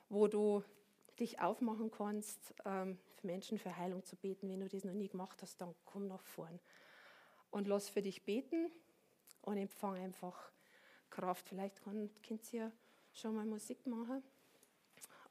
[0.09, 0.63] wo du
[1.19, 4.49] dich aufmachen kannst, ähm, für Menschen für Heilung zu beten.
[4.49, 6.61] Wenn du das noch nie gemacht hast, dann komm nach vorn
[7.51, 8.71] und lass für dich beten
[9.43, 10.51] und empfang einfach
[11.11, 11.49] Kraft.
[11.49, 12.73] Vielleicht könnt ihr
[13.13, 14.23] schon mal Musik machen.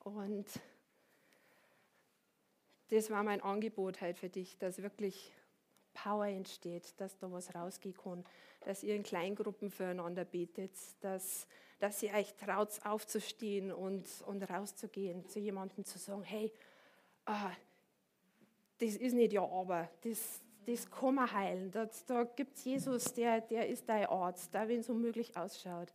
[0.03, 0.45] Und
[2.89, 5.31] das war mein Angebot halt für dich, dass wirklich
[5.93, 8.25] Power entsteht, dass da was rausgehen kann,
[8.61, 11.47] dass ihr in Kleingruppen füreinander betet, dass,
[11.79, 16.51] dass ihr euch traut, aufzustehen und, und rauszugehen, zu jemandem zu sagen, hey,
[17.25, 17.51] ah,
[18.79, 21.71] das ist nicht ja aber, das, das kann man heilen.
[21.71, 25.93] Das, da gibt es Jesus, der, der ist dein Arzt, da wenn es unmöglich ausschaut.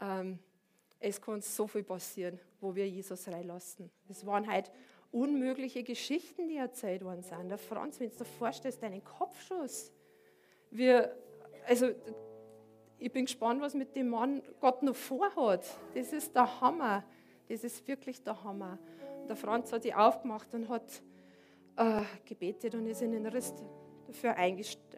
[0.00, 0.38] Ähm,
[1.00, 3.90] es kann so viel passieren, wo wir Jesus reinlassen.
[4.08, 4.70] Es waren halt
[5.12, 7.48] unmögliche Geschichten, die erzählt worden sind.
[7.48, 9.92] Der Franz, wenn du dir vorstellst, deinen Kopfschuss.
[10.70, 11.16] Wir,
[11.66, 11.90] also,
[12.98, 15.64] ich bin gespannt, was mit dem Mann Gott noch vorhat.
[15.94, 17.04] Das ist der Hammer.
[17.48, 18.78] Das ist wirklich der Hammer.
[19.28, 21.02] Der Franz hat sich aufgemacht und hat
[21.76, 23.54] äh, gebetet und ist in den Riss
[24.08, 24.36] dafür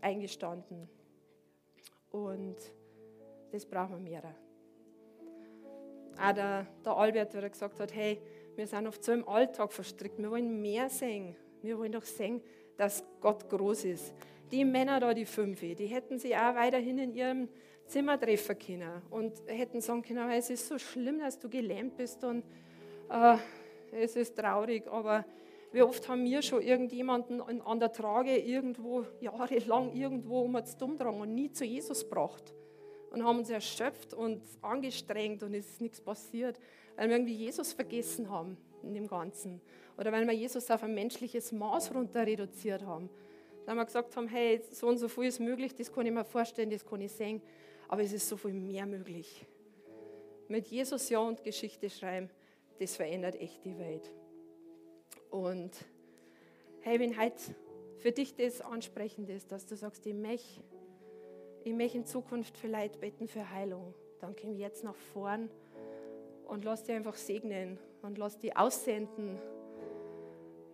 [0.01, 0.89] eingestanden.
[2.11, 2.57] Und
[3.53, 4.35] das brauchen wir mehr.
[6.19, 8.21] Auch der, der Albert, der gesagt hat, hey,
[8.57, 10.19] wir sind oft so im Alltag verstrickt.
[10.19, 11.35] Wir wollen mehr sehen.
[11.63, 12.41] Wir wollen doch sehen,
[12.77, 14.15] dass Gott groß ist.
[14.51, 17.49] Die Männer da, die fünf, die hätten sich auch weiterhin in ihrem
[17.87, 22.23] Zimmer treffen können und hätten sagen können, es ist so schlimm, dass du gelähmt bist
[22.25, 22.45] und
[23.11, 23.37] äh,
[23.93, 25.25] es ist traurig, aber
[25.73, 30.97] wie oft haben wir schon irgendjemanden an der Trage irgendwo, jahrelang irgendwo um uns dumm
[30.97, 32.55] und nie zu Jesus gebracht
[33.13, 36.59] und haben uns erschöpft und angestrengt und es ist nichts passiert
[37.01, 39.63] weil wir irgendwie Jesus vergessen haben in dem Ganzen.
[39.97, 43.09] Oder weil wir Jesus auf ein menschliches Maß runter reduziert haben.
[43.65, 46.13] Dann haben wir gesagt haben, hey, so und so viel ist möglich, das kann ich
[46.13, 47.41] mir vorstellen, das kann ich sehen,
[47.89, 49.47] aber es ist so viel mehr möglich.
[50.49, 52.29] Mit Jesus Ja und Geschichte schreiben,
[52.79, 54.13] das verändert echt die Welt.
[55.31, 55.71] Und
[56.81, 57.41] hey, wenn heute
[57.99, 60.63] für dich das ansprechend ist, dass du sagst, ich möchte,
[61.65, 65.51] ich möchte in Zukunft Leid beten für Heilung, dann komm jetzt nach vorn
[66.47, 69.39] und lass dich einfach segnen und lass dich aussenden.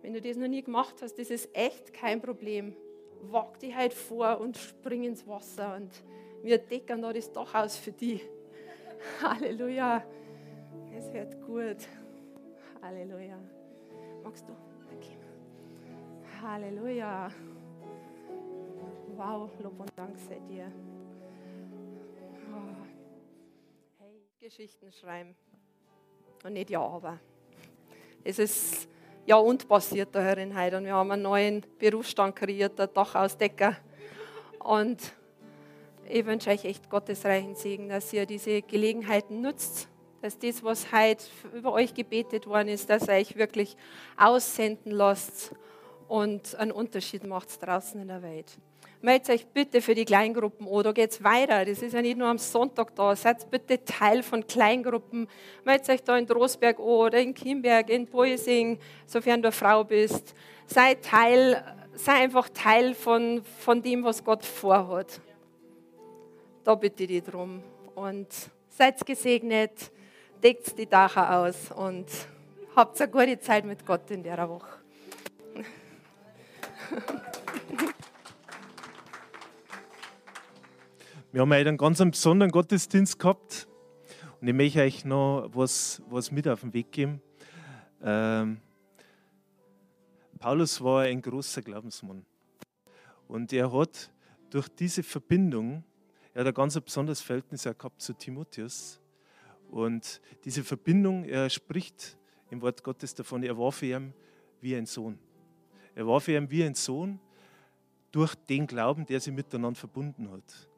[0.01, 2.75] Wenn du das noch nie gemacht hast, das ist echt kein Problem.
[3.23, 5.91] Wag dich halt vor und spring ins Wasser und
[6.43, 8.23] wir decken da das Dach aus für dich.
[9.21, 10.03] Halleluja.
[10.95, 11.77] Es wird gut.
[12.81, 13.37] Halleluja.
[14.23, 14.53] Magst du?
[14.95, 15.17] Okay.
[16.41, 17.29] Halleluja.
[19.15, 20.71] Wow, Lob und Dank sei dir.
[22.53, 22.85] Oh.
[23.99, 25.35] Hey, Geschichten schreiben
[26.43, 27.19] und nicht ja, aber.
[28.23, 28.87] Es ist
[29.25, 33.75] ja und passiert da herin heute und wir haben einen neuen Berufsstand kreiert, der Dachausdecker.
[34.59, 35.13] Und
[36.09, 39.89] ich wünsche euch echt Gottes reichen Segen, dass ihr diese Gelegenheiten nutzt,
[40.21, 43.77] dass das, was heute über euch gebetet worden ist, dass ihr euch wirklich
[44.15, 45.53] aussenden lasst
[46.07, 48.57] und einen Unterschied macht draußen in der Welt.
[48.99, 50.83] Meldet euch bitte für die Kleingruppen an.
[50.83, 51.63] Da geht es weiter.
[51.65, 53.15] Das ist ja nicht nur am Sonntag da.
[53.15, 55.27] Seid bitte Teil von Kleingruppen.
[55.63, 59.83] Meldet euch da in Drosberg an oder in Kimberg, in Boising, sofern du eine Frau
[59.83, 60.33] bist.
[60.65, 65.21] Sei Teil, sei einfach Teil von, von dem, was Gott vorhat.
[66.63, 67.61] Da bitte ich dich drum.
[67.93, 68.27] Und
[68.69, 69.91] seid gesegnet,
[70.43, 72.05] deckt die Dacher aus und
[72.75, 74.77] habt eine gute Zeit mit Gott in der Woche.
[81.31, 83.67] Wir haben heute einen ganz besonderen Gottesdienst gehabt
[84.39, 87.21] und ich möchte euch noch was, was mit auf den Weg geben.
[88.01, 88.61] Ähm,
[90.39, 92.25] Paulus war ein großer Glaubensmann
[93.27, 94.11] und er hat
[94.49, 95.83] durch diese Verbindung,
[96.33, 98.99] er hat ein ganz besonderes Verhältnis gehabt zu Timotheus
[99.69, 102.17] und diese Verbindung, er spricht
[102.49, 104.13] im Wort Gottes davon, er war für ihn
[104.61, 105.19] wie ein Sohn.
[105.95, 107.19] Er war für ihn wie ein Sohn
[108.11, 110.69] durch den Glauben, der sie miteinander verbunden hat.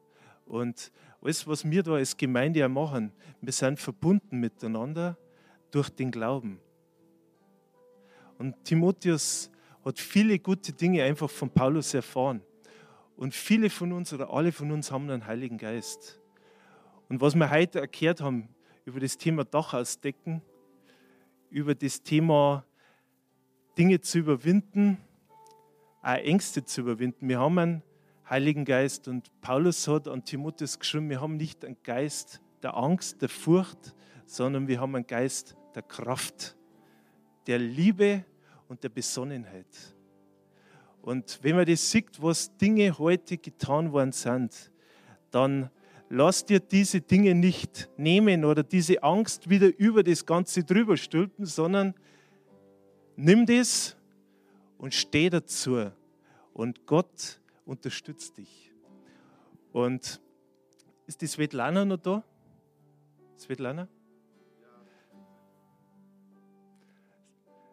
[0.46, 0.90] Und
[1.22, 5.16] alles, was wir da als Gemeinde machen, wir sind verbunden miteinander
[5.70, 6.58] durch den Glauben.
[8.38, 9.50] Und Timotheus
[9.84, 12.42] hat viele gute Dinge einfach von Paulus erfahren.
[13.16, 16.20] Und viele von uns oder alle von uns haben einen Heiligen Geist.
[17.08, 18.48] Und was wir heute erklärt haben
[18.84, 20.42] über das Thema Dach ausdecken,
[21.50, 22.64] über das Thema
[23.76, 24.98] Dinge zu überwinden,
[26.02, 27.28] auch Ängste zu überwinden.
[27.28, 27.82] Wir haben einen
[28.28, 33.22] Heiligen Geist und Paulus hat an Timotheus geschrieben, wir haben nicht einen Geist der Angst,
[33.22, 33.94] der Furcht,
[34.26, 36.56] sondern wir haben einen Geist der Kraft,
[37.46, 38.24] der Liebe
[38.68, 39.66] und der Besonnenheit.
[41.02, 44.70] Und wenn man das sieht, was Dinge heute getan worden sind,
[45.30, 45.70] dann
[46.10, 51.46] lass dir diese Dinge nicht nehmen oder diese Angst wieder über das Ganze drüber stülpen,
[51.46, 51.94] sondern
[53.16, 53.96] nimm das
[54.76, 55.90] und steh dazu.
[56.52, 58.72] Und Gott unterstützt dich.
[59.72, 60.20] Und
[61.06, 62.24] ist die Svetlana noch da?
[63.38, 63.88] Svetlana?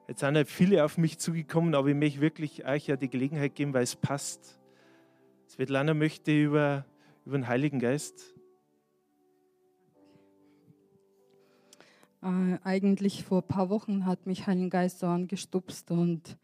[0.08, 3.56] Jetzt sind halt viele auf mich zugekommen, aber ich möchte wirklich euch ja die Gelegenheit
[3.56, 4.58] geben, weil es passt.
[5.50, 6.86] Svetlana möchte über,
[7.28, 8.34] über den Heiligen Geist.
[12.24, 16.38] Äh, eigentlich vor ein paar Wochen hat mich Heiligen Geist so angestupst und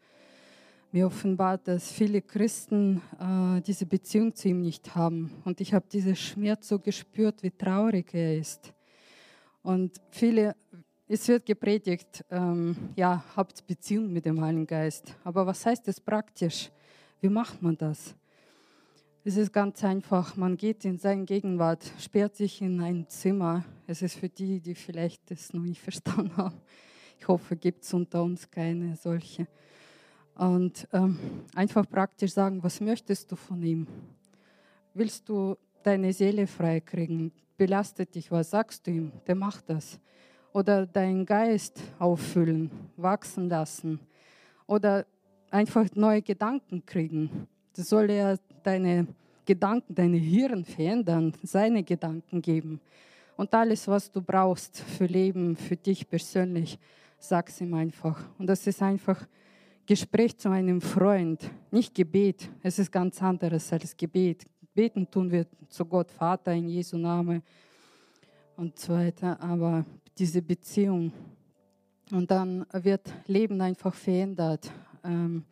[0.92, 5.30] mir offenbart, dass viele Christen äh, diese Beziehung zu ihm nicht haben.
[5.46, 8.74] Und ich habe diesen Schmerz so gespürt, wie traurig er ist.
[9.62, 10.54] Und viele
[11.08, 15.16] es wird gepredigt, ähm, ja, habt Beziehung mit dem Heiligen Geist.
[15.24, 16.70] Aber was heißt das praktisch?
[17.22, 18.14] Wie macht man das?
[19.26, 20.36] Es ist ganz einfach.
[20.36, 23.64] Man geht in seine Gegenwart, sperrt sich in ein Zimmer.
[23.86, 26.60] Es ist für die, die vielleicht das noch nicht verstanden haben.
[27.18, 29.46] Ich hoffe, gibt es unter uns keine solche.
[30.34, 31.18] Und ähm,
[31.54, 33.86] einfach praktisch sagen, was möchtest du von ihm?
[34.92, 37.32] Willst du deine Seele freikriegen?
[37.56, 39.12] Belastet dich, was sagst du ihm?
[39.26, 39.98] Der macht das
[40.52, 44.00] oder deinen Geist auffüllen, wachsen lassen
[44.66, 45.06] oder
[45.50, 47.48] einfach neue Gedanken kriegen.
[47.72, 49.06] Das soll ja deine
[49.44, 52.80] Gedanken, deine Hirn verändern, seine Gedanken geben.
[53.36, 56.78] Und alles, was du brauchst für Leben, für dich persönlich,
[57.18, 58.24] sag's ihm einfach.
[58.38, 59.26] Und das ist einfach
[59.86, 62.48] Gespräch zu einem Freund, nicht Gebet.
[62.62, 64.44] Es ist ganz anderes als Gebet.
[64.74, 67.42] Beten tun wir zu Gott Vater in Jesu Namen
[68.56, 69.40] und so weiter.
[69.40, 69.84] Aber
[70.16, 71.12] diese Beziehung.
[72.12, 74.70] Und dann wird Leben einfach verändert.
[75.04, 75.44] Ähm,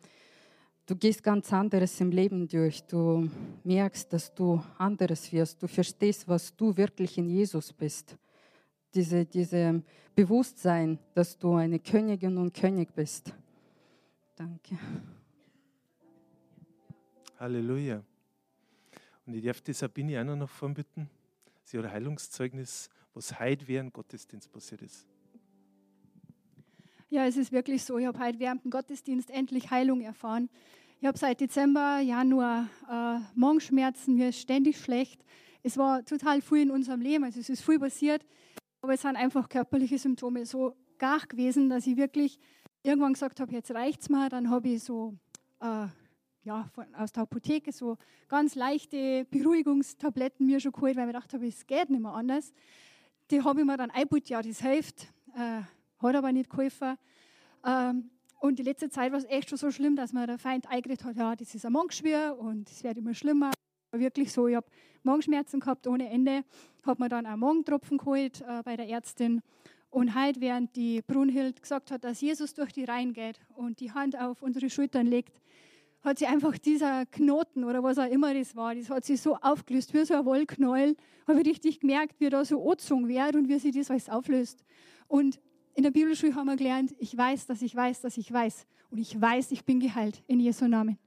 [0.85, 2.83] du gehst ganz anderes im Leben durch.
[2.83, 3.29] Du
[3.63, 5.61] merkst, dass du anderes wirst.
[5.61, 8.17] Du verstehst, was du wirklich in Jesus bist.
[8.93, 9.81] Diese, diese
[10.15, 13.33] Bewusstsein, dass du eine Königin und König bist.
[14.35, 14.77] Danke.
[17.39, 18.03] Halleluja.
[19.25, 21.09] Und ich darf die Sabine auch noch vorbitten.
[21.63, 25.05] Sie hat ein Heilungszeugnis was heute während Gottesdienst passiert ist.
[27.13, 27.99] Ja, es ist wirklich so.
[27.99, 30.49] Ich habe heute während dem Gottesdienst endlich Heilung erfahren.
[30.99, 35.23] Ich habe seit Dezember, Januar äh, Magenschmerzen, mir ist ständig schlecht.
[35.61, 38.25] Es war total viel in unserem Leben, also es ist viel passiert,
[38.81, 42.39] aber es sind einfach körperliche Symptome so gar gewesen, dass ich wirklich
[42.81, 44.27] irgendwann gesagt habe, jetzt reicht es mir.
[44.29, 45.13] Dann habe ich so
[45.61, 45.85] äh,
[46.45, 51.31] ja, von, aus der Apotheke so ganz leichte Beruhigungstabletten mir schon geholt, weil ich gedacht
[51.35, 52.51] habe, es geht nicht mehr anders
[53.31, 55.07] die habe ich mir dann eingebaut, ja, das hilft.
[55.35, 55.61] Äh,
[56.03, 56.97] hat aber nicht geholfen.
[57.65, 60.69] Ähm, und die letzte Zeit war es echt schon so schlimm, dass mir der Feind
[60.69, 63.51] eingeredet hat, ja, das ist ein Magengeschwür und es wird immer schlimmer.
[63.91, 64.67] War wirklich so, ich habe
[65.03, 66.43] Magenschmerzen gehabt ohne Ende,
[66.85, 69.41] habe mir dann einen Magentropfen geholt äh, bei der Ärztin.
[69.89, 73.91] Und heute, während die Brunhild gesagt hat, dass Jesus durch die Reihen geht und die
[73.91, 75.39] Hand auf unsere Schultern legt,
[76.03, 79.37] hat sie einfach dieser Knoten oder was auch immer das war, das hat sich so
[79.37, 80.97] aufgelöst, wie so ein Wollknäuel.
[81.27, 84.65] Habe ich richtig gemerkt, wie da so angezogen wird und wie sich das alles auflöst.
[85.07, 85.39] Und
[85.75, 88.65] in der Bibelschule haben wir gelernt, ich weiß, dass ich weiß, dass ich weiß.
[88.91, 90.99] Und ich weiß, ich bin geheilt in Jesu Namen.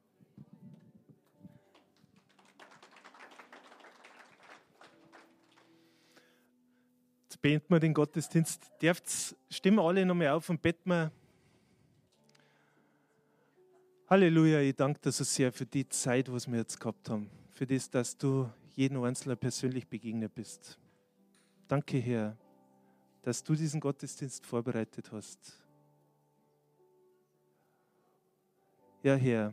[7.25, 8.73] Jetzt beenden wir den Gottesdienst.
[8.83, 11.13] Dürft stimmen alle nochmal auf und beten wir
[14.09, 17.29] Halleluja, ich danke dir so sehr für die Zeit, was wir jetzt gehabt haben.
[17.53, 20.79] Für das, dass du jeden Einzelnen persönlich begegnet bist.
[21.67, 22.37] Danke, Herr,
[23.27, 25.61] dass du diesen Gottesdienst vorbereitet hast.
[29.03, 29.53] Ja, Herr,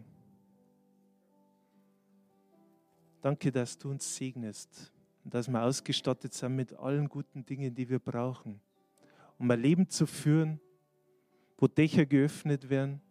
[3.20, 4.94] danke, dass du uns segnest
[5.24, 8.62] und dass wir ausgestattet sind mit allen guten Dingen, die wir brauchen,
[9.40, 10.60] um ein Leben zu führen,
[11.58, 13.02] wo Dächer geöffnet werden,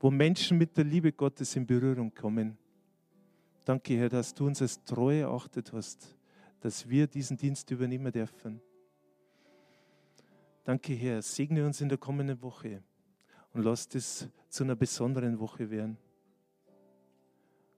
[0.00, 2.56] wo Menschen mit der Liebe Gottes in Berührung kommen.
[3.62, 6.16] Danke, Herr, dass du uns als treu erachtet hast,
[6.60, 8.62] dass wir diesen Dienst übernehmen dürfen.
[10.64, 12.82] Danke, Herr, segne uns in der kommenden Woche
[13.52, 15.96] und lass das zu einer besonderen Woche werden,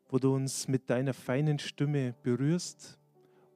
[0.08, 2.98] wo du uns mit deiner feinen Stimme berührst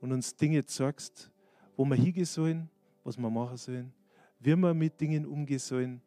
[0.01, 1.31] und uns Dinge zeigst,
[1.76, 2.70] wo wir hingehen sollen,
[3.05, 3.93] was wir machen sollen,
[4.41, 6.01] wie wir mit Dingen umgehen sollen.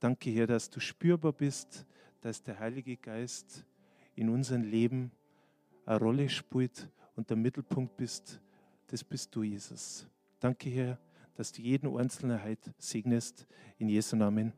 [0.00, 1.86] Danke, Herr, dass du spürbar bist,
[2.20, 3.64] dass der Heilige Geist
[4.16, 5.12] in unserem Leben
[5.86, 8.40] eine Rolle spielt und der Mittelpunkt bist.
[8.88, 10.08] Das bist du, Jesus.
[10.40, 10.98] Danke, Herr,
[11.34, 13.46] dass du jeden Einzelnen heute segnest.
[13.78, 14.52] In Jesu Namen.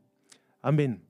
[0.61, 1.01] Amen.